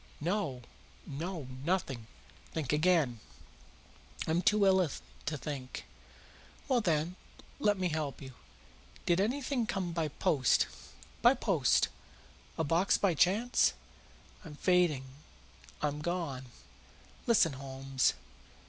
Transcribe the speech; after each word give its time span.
"No, 0.19 0.63
no; 1.05 1.45
nothing." 1.63 2.07
"Think 2.53 2.73
again." 2.73 3.19
"I'm 4.25 4.41
too 4.41 4.65
ill 4.65 4.89
to 5.27 5.37
think." 5.37 5.85
"Well, 6.67 6.81
then, 6.81 7.17
I'll 7.63 7.77
help 7.87 8.19
you. 8.19 8.33
Did 9.05 9.21
anything 9.21 9.67
come 9.67 9.91
by 9.91 10.07
post?" 10.07 10.65
"By 11.21 11.35
post?" 11.35 11.89
"A 12.57 12.63
box 12.63 12.97
by 12.97 13.13
chance?" 13.13 13.73
"I'm 14.43 14.55
fainting 14.55 15.03
I'm 15.83 16.01
gone!" 16.01 16.45
"Listen, 17.27 17.53
Holmes!" 17.53 18.15